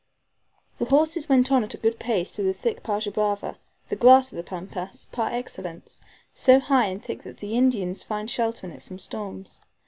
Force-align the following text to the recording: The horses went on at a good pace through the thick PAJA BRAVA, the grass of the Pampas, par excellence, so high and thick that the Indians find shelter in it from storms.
The 0.79 0.85
horses 0.85 1.29
went 1.29 1.51
on 1.51 1.63
at 1.63 1.75
a 1.75 1.77
good 1.77 1.99
pace 1.99 2.31
through 2.31 2.45
the 2.45 2.55
thick 2.55 2.81
PAJA 2.81 3.11
BRAVA, 3.11 3.55
the 3.89 3.95
grass 3.95 4.31
of 4.31 4.35
the 4.35 4.41
Pampas, 4.43 5.05
par 5.11 5.29
excellence, 5.31 5.99
so 6.33 6.59
high 6.59 6.85
and 6.87 7.05
thick 7.05 7.21
that 7.21 7.37
the 7.37 7.53
Indians 7.55 8.01
find 8.01 8.27
shelter 8.27 8.65
in 8.65 8.73
it 8.73 8.81
from 8.81 8.97
storms. 8.97 9.61